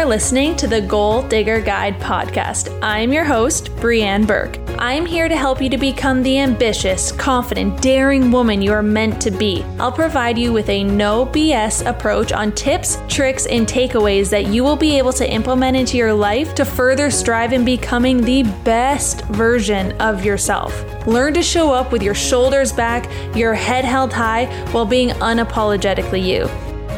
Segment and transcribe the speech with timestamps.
[0.00, 2.74] are listening to the Goal Digger Guide podcast.
[2.80, 4.58] I'm your host, Breanne Burke.
[4.78, 9.20] I'm here to help you to become the ambitious, confident, daring woman you are meant
[9.20, 9.62] to be.
[9.78, 14.64] I'll provide you with a no BS approach on tips, tricks, and takeaways that you
[14.64, 19.26] will be able to implement into your life to further strive in becoming the best
[19.26, 20.72] version of yourself.
[21.06, 23.06] Learn to show up with your shoulders back,
[23.36, 26.48] your head held high, while being unapologetically you.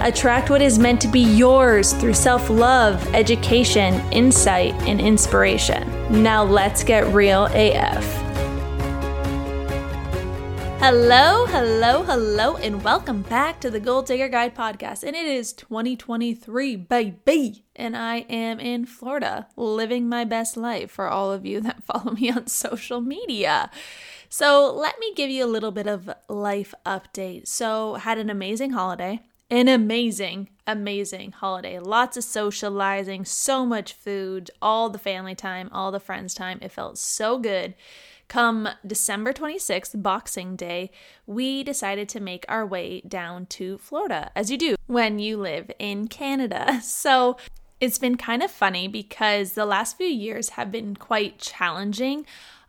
[0.04, 5.88] Attract what is meant to be yours through self love, education, insight, and inspiration.
[6.24, 8.04] Now let's get real AF.
[10.80, 15.04] Hello, hello, hello, and welcome back to the Goal Digger Guide podcast.
[15.04, 17.64] And it is 2023, baby.
[17.76, 22.10] And I am in Florida living my best life for all of you that follow
[22.10, 23.70] me on social media.
[24.28, 27.46] So, let me give you a little bit of life update.
[27.46, 29.20] So, had an amazing holiday
[29.52, 31.78] an amazing, amazing holiday.
[31.78, 36.58] Lots of socializing, so much food, all the family time, all the friends time.
[36.62, 37.74] It felt so good.
[38.28, 40.90] Come December 26th, Boxing Day,
[41.26, 45.70] we decided to make our way down to Florida, as you do when you live
[45.78, 46.80] in Canada.
[47.02, 47.36] So
[47.78, 52.24] it's been kind of funny because the last few years have been quite challenging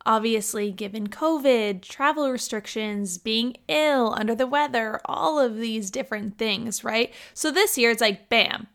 [0.05, 6.83] Obviously, given COVID, travel restrictions, being ill, under the weather, all of these different things,
[6.83, 7.13] right?
[7.33, 8.67] So this year it's like, bam,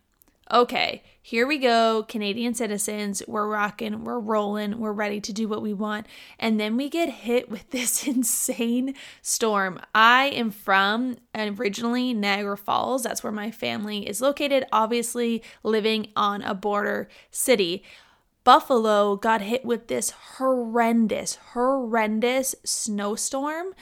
[0.51, 5.61] okay, here we go, Canadian citizens, we're rocking, we're rolling, we're ready to do what
[5.61, 6.07] we want.
[6.39, 9.79] And then we get hit with this insane storm.
[9.95, 16.41] I am from originally Niagara Falls, that's where my family is located, obviously living on
[16.41, 17.85] a border city.
[18.49, 23.75] Buffalo got hit with this horrendous, horrendous snowstorm,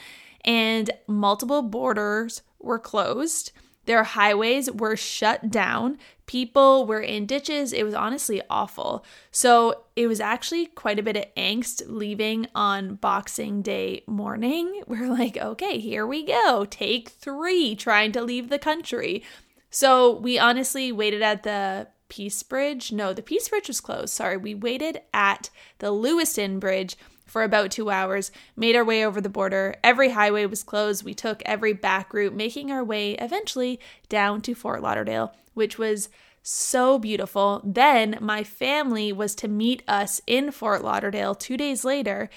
[0.43, 3.53] and multiple borders were closed.
[3.85, 5.97] Their highways were shut down.
[6.25, 7.71] People were in ditches.
[7.71, 9.05] It was honestly awful.
[9.31, 14.81] So it was actually quite a bit of angst leaving on Boxing Day morning.
[14.87, 16.65] We're like, okay, here we go.
[16.69, 19.23] Take three trying to leave the country.
[19.69, 22.91] So we honestly waited at the Peace Bridge.
[22.91, 24.13] No, the Peace Bridge was closed.
[24.13, 24.37] Sorry.
[24.37, 26.95] We waited at the Lewiston Bridge
[27.25, 29.75] for about two hours, made our way over the border.
[29.83, 31.03] Every highway was closed.
[31.03, 36.09] We took every back route, making our way eventually down to Fort Lauderdale, which was
[36.41, 37.61] so beautiful.
[37.65, 42.29] Then my family was to meet us in Fort Lauderdale two days later,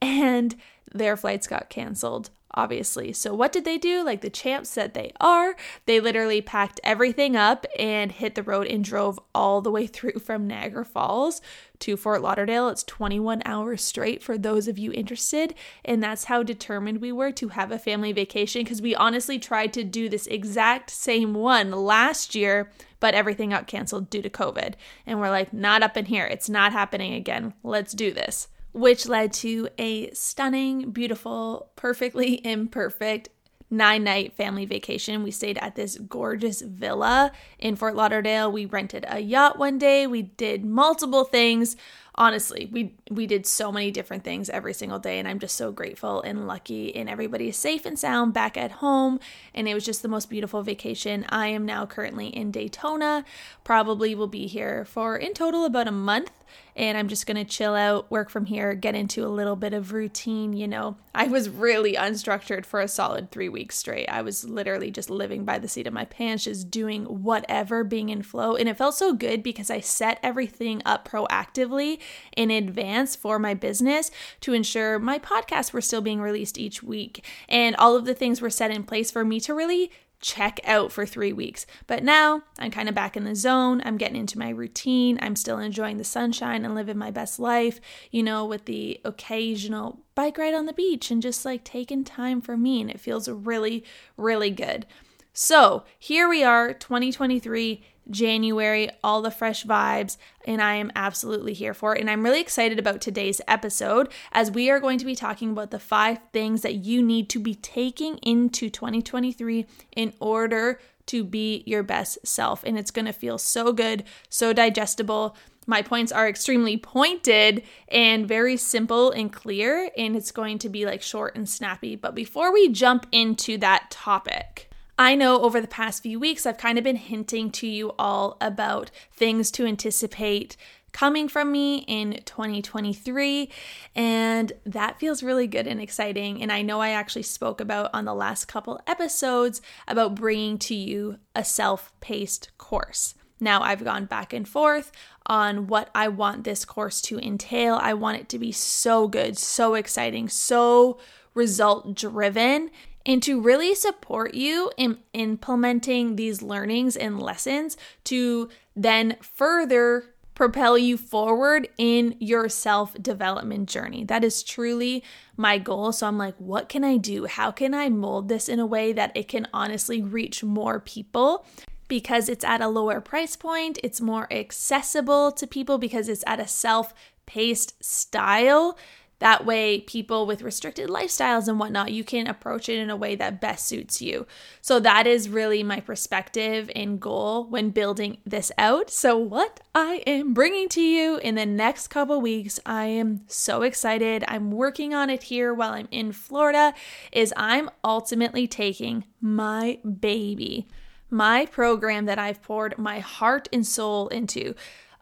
[0.00, 0.56] and
[0.92, 3.12] their flights got canceled obviously.
[3.12, 4.04] So, what did they do?
[4.04, 8.66] Like the champs that they are, they literally packed everything up and hit the road
[8.66, 11.40] and drove all the way through from Niagara Falls
[11.80, 12.68] to Fort Lauderdale.
[12.68, 15.54] It's 21 hours straight for those of you interested.
[15.84, 19.72] And that's how determined we were to have a family vacation because we honestly tried
[19.74, 22.70] to do this exact same one last year.
[23.00, 24.74] But everything got canceled due to COVID.
[25.06, 26.26] And we're like, not up in here.
[26.26, 27.54] It's not happening again.
[27.62, 33.28] Let's do this which led to a stunning, beautiful, perfectly imperfect
[33.70, 35.22] nine night family vacation.
[35.22, 38.50] We stayed at this gorgeous villa in Fort Lauderdale.
[38.50, 40.06] We rented a yacht one day.
[40.06, 41.76] We did multiple things
[42.18, 45.72] honestly, we we did so many different things every single day and I'm just so
[45.72, 49.20] grateful and lucky and everybody is safe and sound back at home
[49.54, 51.24] and it was just the most beautiful vacation.
[51.30, 53.24] I am now currently in Daytona.
[53.64, 56.32] Probably will be here for in total about a month
[56.76, 59.72] and I'm just going to chill out, work from here, get into a little bit
[59.72, 60.96] of routine, you know.
[61.14, 64.06] I was really unstructured for a solid 3 weeks straight.
[64.08, 68.08] I was literally just living by the seat of my pants, just doing whatever, being
[68.10, 71.98] in flow, and it felt so good because I set everything up proactively
[72.36, 74.10] in advance for my business
[74.40, 77.24] to ensure my podcasts were still being released each week.
[77.48, 80.90] And all of the things were set in place for me to really check out
[80.90, 81.66] for three weeks.
[81.86, 83.82] But now I'm kind of back in the zone.
[83.84, 85.18] I'm getting into my routine.
[85.22, 87.80] I'm still enjoying the sunshine and living my best life,
[88.10, 92.40] you know, with the occasional bike ride on the beach and just like taking time
[92.40, 92.80] for me.
[92.80, 93.84] And it feels really,
[94.16, 94.86] really good.
[95.32, 97.84] So here we are, 2023.
[98.10, 100.16] January, all the fresh vibes,
[100.46, 102.00] and I am absolutely here for it.
[102.00, 105.70] And I'm really excited about today's episode as we are going to be talking about
[105.70, 109.66] the five things that you need to be taking into 2023
[109.96, 112.62] in order to be your best self.
[112.64, 115.36] And it's going to feel so good, so digestible.
[115.66, 120.86] My points are extremely pointed and very simple and clear, and it's going to be
[120.86, 121.96] like short and snappy.
[121.96, 124.67] But before we jump into that topic,
[125.00, 128.36] I know over the past few weeks, I've kind of been hinting to you all
[128.40, 130.56] about things to anticipate
[130.90, 133.48] coming from me in 2023
[133.94, 138.06] and that feels really good and exciting and I know I actually spoke about on
[138.06, 143.14] the last couple episodes about bringing to you a self-paced course.
[143.38, 144.90] Now I've gone back and forth
[145.26, 147.78] on what I want this course to entail.
[147.80, 150.98] I want it to be so good, so exciting, so
[151.34, 152.70] result driven
[153.08, 160.78] and to really support you in implementing these learnings and lessons to then further propel
[160.78, 164.04] you forward in your self development journey.
[164.04, 165.02] That is truly
[165.36, 165.90] my goal.
[165.90, 167.24] So I'm like, what can I do?
[167.24, 171.46] How can I mold this in a way that it can honestly reach more people?
[171.88, 176.38] Because it's at a lower price point, it's more accessible to people because it's at
[176.38, 176.92] a self
[177.24, 178.78] paced style
[179.20, 183.16] that way, people with restricted lifestyles and whatnot, you can approach it in a way
[183.16, 184.26] that best suits you.
[184.60, 188.90] So, that is really my perspective and goal when building this out.
[188.90, 193.62] So, what I am bringing to you in the next couple weeks, I am so
[193.62, 194.24] excited.
[194.28, 196.72] I'm working on it here while I'm in Florida,
[197.10, 200.68] is I'm ultimately taking my baby,
[201.10, 204.54] my program that I've poured my heart and soul into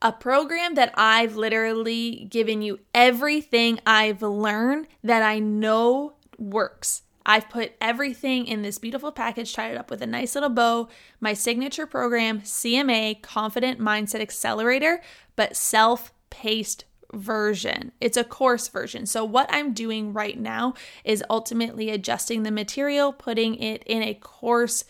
[0.06, 7.03] a program that I've literally given you everything I've learned that I know works.
[7.26, 10.88] I've put everything in this beautiful package, tied it up with a nice little bow.
[11.19, 15.03] My signature program, CMA, Confident Mindset Accelerator,
[15.35, 17.91] but self paced version.
[18.00, 19.06] It's a course version.
[19.06, 20.75] So, what I'm doing right now
[21.05, 24.85] is ultimately adjusting the material, putting it in a course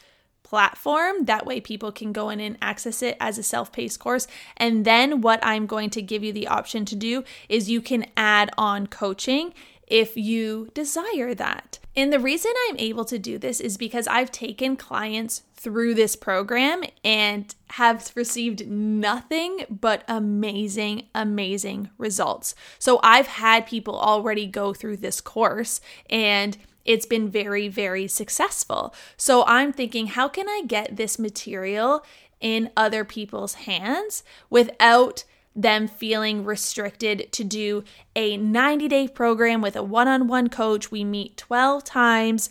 [0.46, 1.24] platform.
[1.24, 4.28] That way, people can go in and access it as a self paced course.
[4.56, 8.06] And then, what I'm going to give you the option to do is you can
[8.16, 9.52] add on coaching
[9.88, 11.78] if you desire that.
[11.96, 16.14] And the reason I'm able to do this is because I've taken clients through this
[16.14, 22.54] program and have received nothing but amazing, amazing results.
[22.78, 28.94] So I've had people already go through this course and it's been very, very successful.
[29.16, 32.04] So I'm thinking, how can I get this material
[32.40, 35.24] in other people's hands without
[35.54, 37.82] them feeling restricted to do
[38.14, 40.90] a 90 day program with a one on one coach?
[40.90, 42.50] We meet 12 times.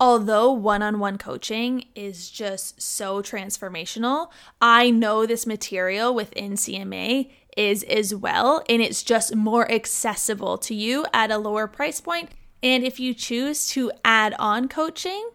[0.00, 4.30] Although one on one coaching is just so transformational,
[4.62, 10.74] I know this material within CMA is as well, and it's just more accessible to
[10.74, 12.30] you at a lower price point
[12.62, 15.30] and if you choose to add on coaching,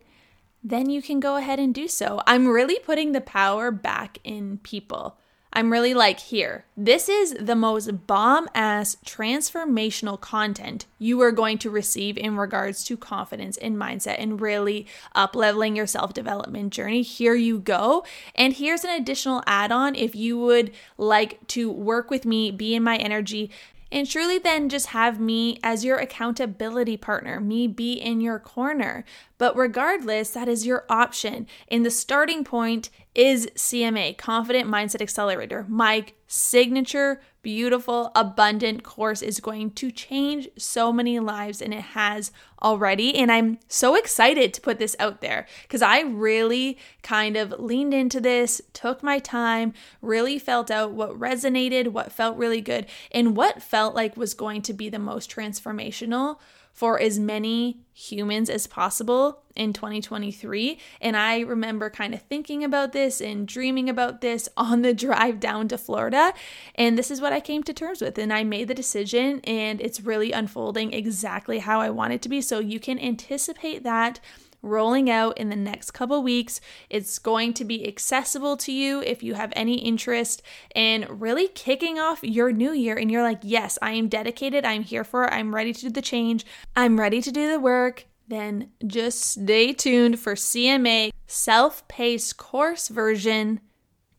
[0.63, 2.21] then you can go ahead and do so.
[2.25, 5.17] I'm really putting the power back in people.
[5.55, 11.59] I'm really like, here, this is the most bomb ass transformational content you are going
[11.59, 16.73] to receive in regards to confidence and mindset and really up leveling your self development
[16.73, 17.03] journey.
[17.03, 18.03] Here you go.
[18.33, 22.73] And here's an additional add on if you would like to work with me, be
[22.73, 23.51] in my energy,
[23.93, 29.05] and truly then just have me as your accountability partner, me be in your corner.
[29.43, 31.47] But regardless, that is your option.
[31.67, 35.65] And the starting point is CMA, Confident Mindset Accelerator.
[35.67, 42.31] My signature, beautiful, abundant course is going to change so many lives, and it has
[42.61, 43.15] already.
[43.15, 47.93] And I'm so excited to put this out there because I really kind of leaned
[47.93, 53.35] into this, took my time, really felt out what resonated, what felt really good, and
[53.35, 56.37] what felt like was going to be the most transformational
[56.73, 60.79] for as many humans as possible in 2023.
[60.99, 65.39] And I remember kind of thinking about this and dreaming about this on the drive
[65.39, 66.33] down to Florida.
[66.73, 68.17] And this is what I came to terms with.
[68.17, 72.29] And I made the decision, and it's really unfolding exactly how I want it to
[72.29, 72.41] be.
[72.41, 74.19] So you can anticipate that
[74.63, 76.59] rolling out in the next couple weeks.
[76.89, 80.41] It's going to be accessible to you if you have any interest
[80.73, 84.83] in really kicking off your new year and you're like, yes, I am dedicated, I'm
[84.83, 88.07] here for it, I'm ready to do the change, I'm ready to do the work.
[88.27, 93.59] Then just stay tuned for CMA self paced course version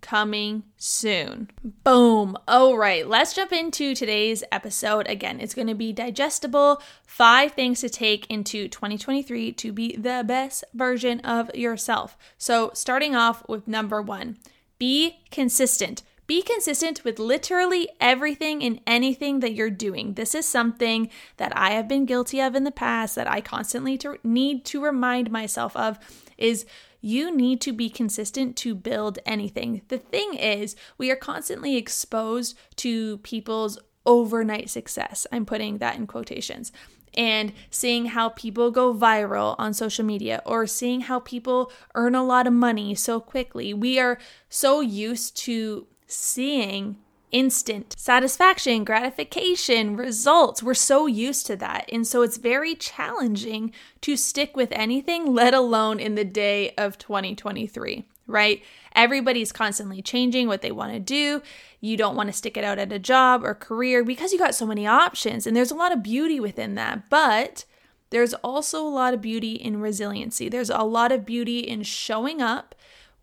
[0.05, 1.51] coming soon.
[1.83, 2.37] Boom.
[2.47, 5.09] All right, let's jump into today's episode.
[5.09, 6.83] Again, it's going to be digestible.
[7.07, 12.19] Five things to take into 2023 to be the best version of yourself.
[12.37, 14.37] So, starting off with number one
[14.79, 16.03] be consistent.
[16.27, 20.15] Be consistent with literally everything and anything that you're doing.
[20.15, 23.97] This is something that I have been guilty of in the past that I constantly
[23.99, 25.99] to need to remind myself of
[26.37, 26.67] is
[27.05, 29.83] you need to be consistent to build anything.
[29.89, 35.27] The thing is, we are constantly exposed to people's overnight success.
[35.31, 36.73] I'm putting that in quotations.
[37.13, 42.25] And seeing how people go viral on social media or seeing how people earn a
[42.25, 43.75] lot of money so quickly.
[43.75, 44.19] We are
[44.49, 46.97] so used to seeing
[47.35, 50.63] instant satisfaction, gratification, results.
[50.63, 51.89] We're so used to that.
[51.93, 53.73] And so it's very challenging
[54.03, 58.05] to stick with anything, let alone in the day of 2023.
[58.27, 58.63] right?
[58.95, 61.43] Everybody's constantly changing what they want to do.
[61.81, 64.55] You don't want to stick it out at a job or career because you got
[64.55, 65.47] so many options.
[65.47, 67.11] And there's a lot of beauty within that.
[67.11, 67.65] But
[68.11, 70.49] there's also a lot of beauty in resiliency.
[70.49, 72.75] There's a lot of beauty in showing up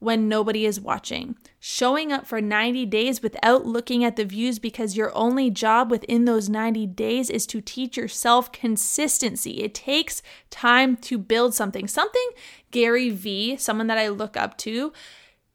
[0.01, 1.37] when nobody is watching.
[1.59, 6.25] Showing up for 90 days without looking at the views because your only job within
[6.25, 9.61] those 90 days is to teach yourself consistency.
[9.61, 11.87] It takes time to build something.
[11.87, 12.29] Something
[12.71, 14.91] Gary Vee, someone that I look up to,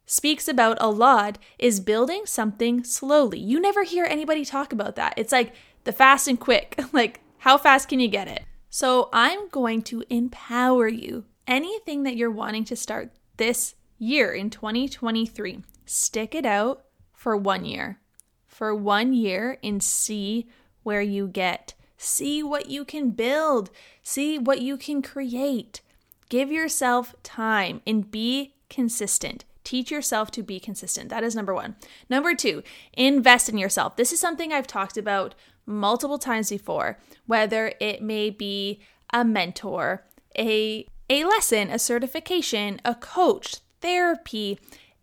[0.06, 3.40] speaks about a lot is building something slowly.
[3.40, 5.14] You never hear anybody talk about that.
[5.16, 6.80] It's like the fast and quick.
[6.92, 8.44] like, how fast can you get it?
[8.70, 11.24] So, I'm going to empower you.
[11.48, 15.62] Anything that you're wanting to start this year in 2023.
[15.84, 18.00] Stick it out for one year.
[18.46, 20.46] For one year and see
[20.82, 21.74] where you get.
[21.98, 23.70] See what you can build.
[24.02, 25.80] See what you can create.
[26.28, 29.44] Give yourself time and be consistent.
[29.64, 31.08] Teach yourself to be consistent.
[31.08, 31.76] That is number one.
[32.08, 32.62] Number two,
[32.92, 33.96] invest in yourself.
[33.96, 35.34] This is something I've talked about
[35.66, 38.80] multiple times before, whether it may be
[39.12, 40.04] a mentor,
[40.38, 44.58] a, a lesson, a certification, a coach, therapy,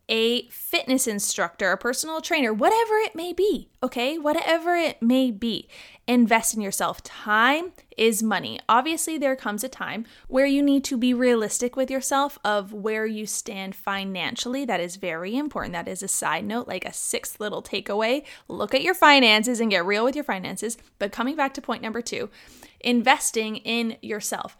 [0.10, 4.18] a fitness instructor, a personal trainer, whatever it may be, okay?
[4.18, 5.70] Whatever it may be.
[6.06, 7.01] Invest in yourself.
[7.01, 8.60] Time is money.
[8.68, 13.06] Obviously, there comes a time where you need to be realistic with yourself of where
[13.06, 14.65] you stand financially.
[14.65, 15.72] That is very important.
[15.72, 18.25] That is a side note, like a sixth little takeaway.
[18.50, 20.77] Look at your finances and get real with your finances.
[21.00, 22.30] But coming back to point number two,
[22.82, 24.58] investing in yourself.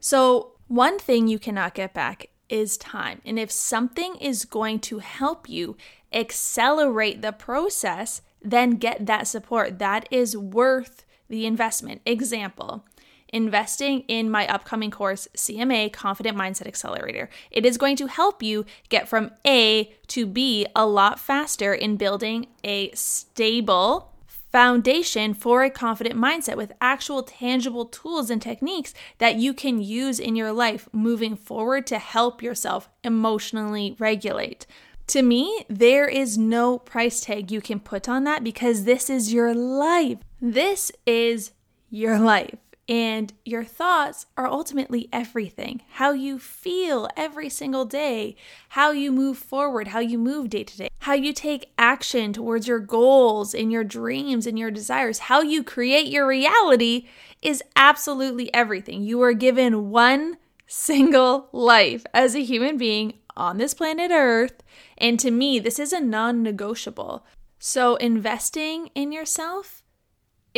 [0.00, 3.20] So, one thing you cannot get back is time.
[3.24, 5.76] And if something is going to help you
[6.12, 9.78] accelerate the process, then get that support.
[9.78, 12.00] That is worth the investment.
[12.06, 12.84] Example,
[13.28, 17.28] investing in my upcoming course, CMA Confident Mindset Accelerator.
[17.50, 21.96] It is going to help you get from A to B a lot faster in
[21.96, 24.12] building a stable,
[24.50, 30.18] foundation for a confident mindset with actual tangible tools and techniques that you can use
[30.18, 34.66] in your life moving forward to help yourself emotionally regulate.
[35.08, 39.32] To me, there is no price tag you can put on that because this is
[39.32, 40.18] your life.
[40.40, 41.52] This is
[41.90, 42.56] your life.
[42.88, 45.82] And your thoughts are ultimately everything.
[45.92, 48.34] How you feel every single day,
[48.70, 52.66] how you move forward, how you move day to day, how you take action towards
[52.66, 57.06] your goals and your dreams and your desires, how you create your reality
[57.42, 59.02] is absolutely everything.
[59.02, 64.62] You are given one single life as a human being on this planet Earth.
[64.96, 67.26] And to me, this is a non negotiable.
[67.58, 69.82] So, investing in yourself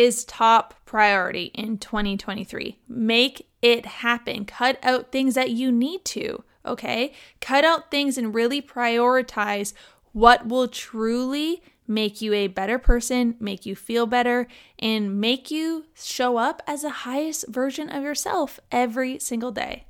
[0.01, 2.79] is top priority in 2023.
[2.89, 4.47] Make it happen.
[4.47, 7.13] Cut out things that you need to, okay?
[7.43, 9.75] Cut out things and really prioritize
[10.13, 14.47] what will truly make you a better person, make you feel better,
[14.79, 19.85] and make you show up as the highest version of yourself every single day.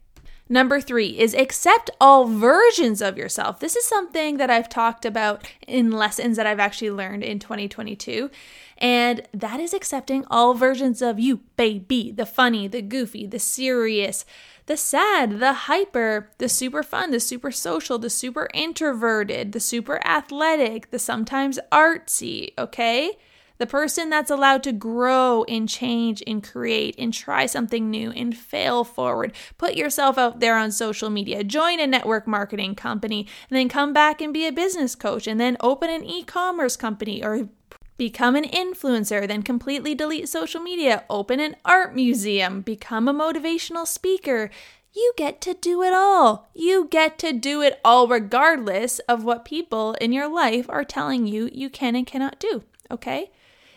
[0.52, 3.60] Number three is accept all versions of yourself.
[3.60, 8.32] This is something that I've talked about in lessons that I've actually learned in 2022.
[8.78, 12.10] And that is accepting all versions of you, baby.
[12.10, 14.24] The funny, the goofy, the serious,
[14.66, 20.04] the sad, the hyper, the super fun, the super social, the super introverted, the super
[20.04, 23.12] athletic, the sometimes artsy, okay?
[23.60, 28.34] The person that's allowed to grow and change and create and try something new and
[28.34, 29.34] fail forward.
[29.58, 33.92] Put yourself out there on social media, join a network marketing company, and then come
[33.92, 37.50] back and be a business coach, and then open an e commerce company or
[37.98, 43.86] become an influencer, then completely delete social media, open an art museum, become a motivational
[43.86, 44.48] speaker.
[44.94, 46.48] You get to do it all.
[46.54, 51.26] You get to do it all, regardless of what people in your life are telling
[51.26, 52.62] you you can and cannot do.
[52.90, 53.30] Okay?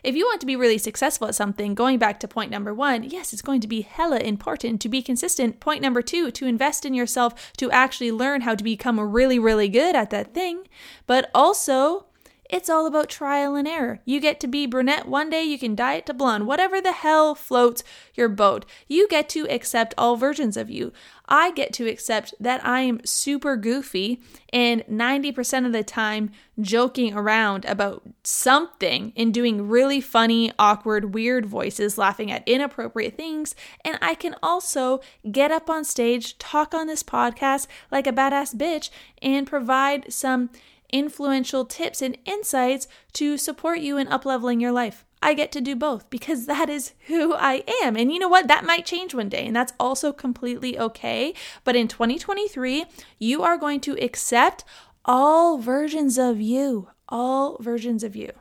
[0.03, 3.03] If you want to be really successful at something, going back to point number one,
[3.03, 5.61] yes, it's going to be hella important to be consistent.
[5.61, 9.69] Point number two, to invest in yourself to actually learn how to become really, really
[9.69, 10.67] good at that thing.
[11.07, 12.07] But also,
[12.53, 13.99] it's all about trial and error.
[14.05, 16.91] You get to be brunette one day, you can dye it to blonde, whatever the
[16.91, 17.83] hell floats
[18.13, 18.63] your boat.
[18.87, 20.93] You get to accept all versions of you.
[21.27, 26.29] I get to accept that I am super goofy and 90% of the time
[26.61, 33.55] joking around about something and doing really funny, awkward, weird voices, laughing at inappropriate things.
[33.83, 38.55] And I can also get up on stage, talk on this podcast like a badass
[38.55, 38.91] bitch,
[39.23, 40.51] and provide some
[40.93, 45.03] influential tips and insights to support you in upleveling your life.
[45.21, 47.95] I get to do both because that is who I am.
[47.95, 48.47] And you know what?
[48.47, 51.33] That might change one day, and that's also completely okay.
[51.63, 52.85] But in 2023,
[53.19, 54.63] you are going to accept
[55.05, 58.31] all versions of you, all versions of you.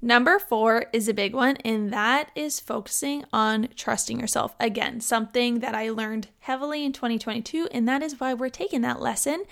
[0.00, 4.54] Number four is a big one, and that is focusing on trusting yourself.
[4.60, 9.00] Again, something that I learned heavily in 2022, and that is why we're taking that
[9.00, 9.42] lesson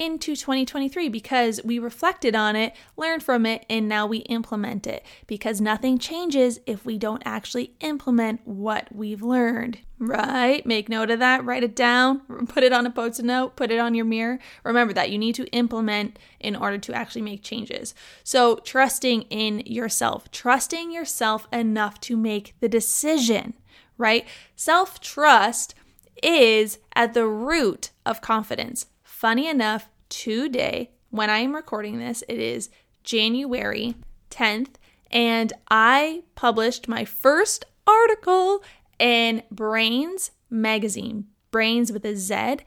[0.00, 5.04] into 2023 because we reflected on it, learned from it, and now we implement it.
[5.26, 9.78] Because nothing changes if we don't actually implement what we've learned.
[9.98, 10.64] Right?
[10.64, 13.70] Make note of that, write it down, put it on a post it note, put
[13.70, 14.38] it on your mirror.
[14.64, 17.94] Remember that you need to implement in order to actually make changes.
[18.24, 23.52] So, trusting in yourself, trusting yourself enough to make the decision,
[23.98, 24.26] right?
[24.56, 25.74] Self trust
[26.22, 28.86] is at the root of confidence.
[29.20, 32.70] Funny enough, today, when I am recording this, it is
[33.04, 33.94] January
[34.30, 34.76] 10th,
[35.10, 38.64] and I published my first article
[38.98, 42.60] in Brainz magazine, Brainz with a Z.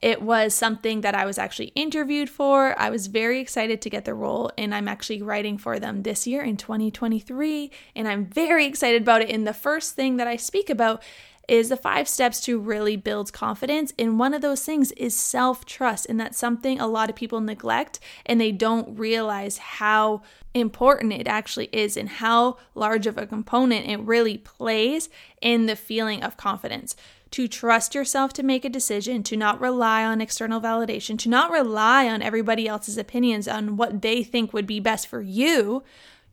[0.00, 2.74] It was something that I was actually interviewed for.
[2.80, 6.26] I was very excited to get the role, and I'm actually writing for them this
[6.26, 7.70] year in 2023.
[7.94, 9.28] And I'm very excited about it.
[9.28, 11.02] And the first thing that I speak about
[11.48, 13.92] is the five steps to really build confidence.
[13.98, 16.06] And one of those things is self trust.
[16.06, 20.22] And that's something a lot of people neglect and they don't realize how
[20.54, 25.08] important it actually is and how large of a component it really plays
[25.40, 26.94] in the feeling of confidence.
[27.32, 31.50] To trust yourself to make a decision, to not rely on external validation, to not
[31.50, 35.82] rely on everybody else's opinions on what they think would be best for you,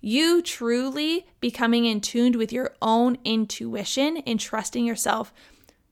[0.01, 5.33] you truly becoming in tuned with your own intuition and trusting yourself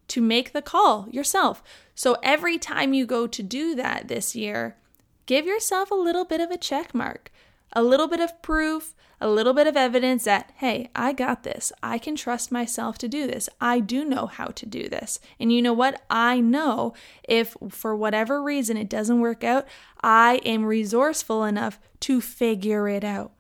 [0.10, 1.64] to make the call yourself.
[1.96, 4.78] So every time you go to do that this year,
[5.26, 7.32] give yourself a little bit of a check mark,
[7.72, 11.72] a little bit of proof, a little bit of evidence that, hey, I got this.
[11.82, 13.48] I can trust myself to do this.
[13.62, 15.20] I do know how to do this.
[15.40, 16.02] And you know what?
[16.10, 16.94] I know
[17.24, 19.66] if for whatever reason it doesn't work out,
[20.04, 23.32] I am resourceful enough to figure it out.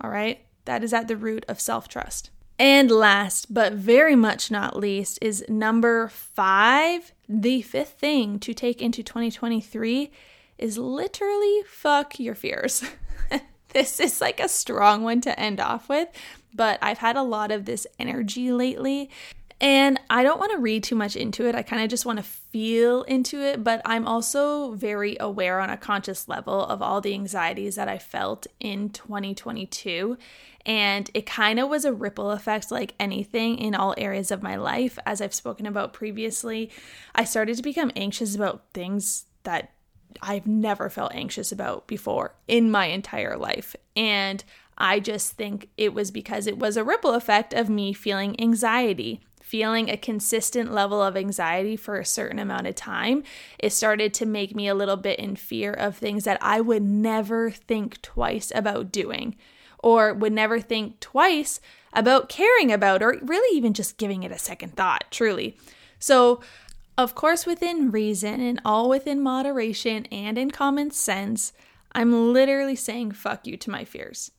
[0.00, 2.30] All right, that is at the root of self trust.
[2.58, 7.12] And last, but very much not least, is number five.
[7.28, 10.10] The fifth thing to take into 2023
[10.58, 12.82] is literally fuck your fears.
[13.68, 16.08] this is like a strong one to end off with,
[16.52, 19.10] but I've had a lot of this energy lately.
[19.60, 21.56] And I don't want to read too much into it.
[21.56, 25.68] I kind of just want to feel into it, but I'm also very aware on
[25.68, 30.16] a conscious level of all the anxieties that I felt in 2022.
[30.64, 34.54] And it kind of was a ripple effect, like anything in all areas of my
[34.54, 34.96] life.
[35.04, 36.70] As I've spoken about previously,
[37.14, 39.72] I started to become anxious about things that
[40.22, 43.74] I've never felt anxious about before in my entire life.
[43.96, 44.44] And
[44.76, 49.20] I just think it was because it was a ripple effect of me feeling anxiety
[49.48, 53.22] feeling a consistent level of anxiety for a certain amount of time,
[53.58, 56.82] it started to make me a little bit in fear of things that I would
[56.82, 59.36] never think twice about doing
[59.78, 61.60] or would never think twice
[61.94, 65.56] about caring about or really even just giving it a second thought, truly.
[65.98, 66.42] So,
[66.98, 71.54] of course, within reason and all within moderation and in common sense,
[71.92, 74.30] I'm literally saying fuck you to my fears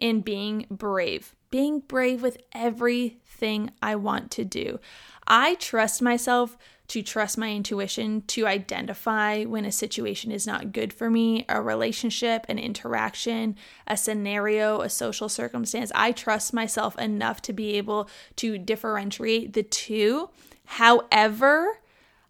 [0.00, 4.78] and being brave, being brave with everything I want to do.
[5.26, 10.92] I trust myself to trust my intuition to identify when a situation is not good
[10.92, 15.90] for me, a relationship, an interaction, a scenario, a social circumstance.
[15.94, 20.28] I trust myself enough to be able to differentiate the two.
[20.66, 21.78] However,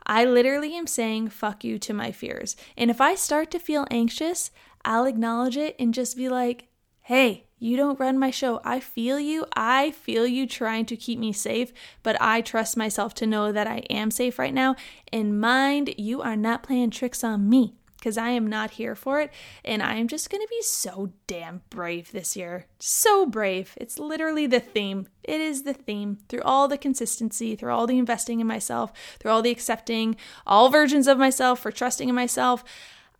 [0.07, 2.55] I literally am saying fuck you to my fears.
[2.77, 4.53] And if I start to feel anxious,
[4.85, 6.69] I'll acknowledge it and just be like,
[7.01, 8.61] hey, you don't run my show.
[8.65, 9.47] I feel you.
[9.55, 13.67] I feel you trying to keep me safe, but I trust myself to know that
[13.67, 14.77] I am safe right now.
[15.13, 19.21] And mind, you are not playing tricks on me because I am not here for
[19.21, 19.33] it.
[19.65, 22.67] And I am just going to be so damn brave this year.
[22.79, 23.73] So brave.
[23.79, 25.09] It's literally the theme.
[25.25, 29.33] It is the theme through all the consistency, through all the investing in myself, through
[29.33, 30.17] all the accepting
[30.47, 32.63] all versions of myself, for trusting in myself.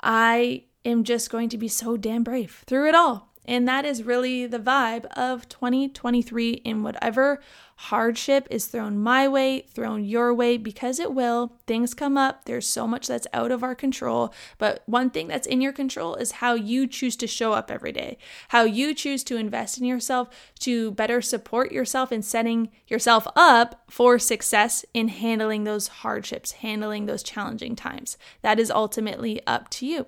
[0.03, 3.33] I am just going to be so damn brave through it all.
[3.47, 7.41] And that is really the vibe of 2023 in whatever
[7.77, 11.53] hardship is thrown my way, thrown your way, because it will.
[11.67, 12.47] Things come up.
[12.47, 14.33] There's so much that's out of our control.
[14.59, 17.93] But one thing that's in your control is how you choose to show up every
[17.93, 18.17] day,
[18.49, 20.29] how you choose to invest in yourself
[20.61, 27.07] to better support yourself and setting yourself up for success in handling those hardships, handling
[27.07, 28.17] those challenging times.
[28.41, 30.07] That is ultimately up to you.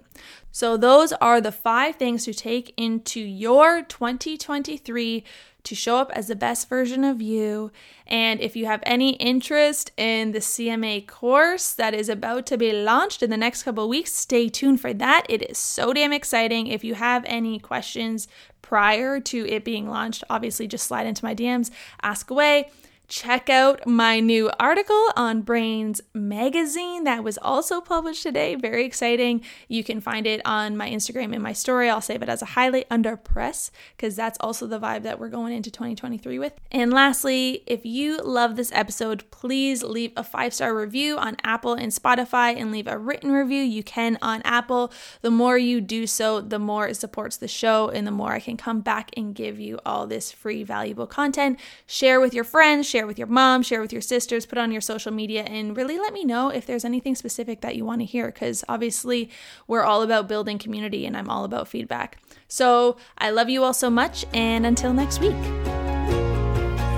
[0.51, 5.25] So, those are the five things to take into your 2023
[5.65, 7.71] to show up as the best version of you.
[8.07, 12.73] And if you have any interest in the CMA course that is about to be
[12.73, 15.27] launched in the next couple weeks, stay tuned for that.
[15.29, 16.69] It is so damn exciting.
[16.69, 18.29] If you have any questions
[18.63, 21.71] prior to it being launched, obviously just slide into my DMs,
[22.03, 22.71] ask away
[23.09, 28.55] check out my new article on Brainz Magazine that was also published today.
[28.55, 29.41] Very exciting.
[29.67, 31.89] You can find it on my Instagram in my story.
[31.89, 35.31] I'll save it as a highlight under press because that's also the vibe that we're
[35.31, 36.53] going into 2023 with.
[36.71, 41.73] And lastly, if you love this episode, please leave a five star review on Apple
[41.73, 43.63] and Spotify and leave a written review.
[43.63, 44.93] You can on Apple.
[45.23, 48.41] The more you do so, the more it supports the show and the more I
[48.41, 51.59] can come back and give you all this free, valuable content.
[51.87, 54.73] Share with your friends, share share with your mom, share with your sisters, put on
[54.73, 58.01] your social media, and really let me know if there's anything specific that you want
[58.01, 59.31] to hear because obviously
[59.69, 62.21] we're all about building community and I'm all about feedback.
[62.49, 65.37] So I love you all so much, and until next week.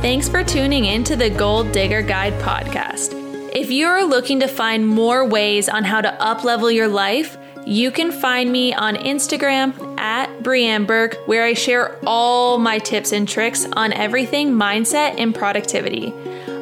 [0.00, 3.12] Thanks for tuning in to the Goal Digger Guide podcast.
[3.54, 8.12] If you're looking to find more ways on how to uplevel your life, you can
[8.12, 13.92] find me on Instagram at breanneburke, where I share all my tips and tricks on
[13.92, 16.12] everything mindset and productivity.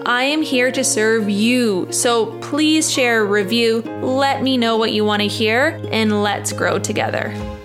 [0.06, 4.92] I am here to serve you, so please share a review, let me know what
[4.92, 7.57] you want to hear, and let's grow together.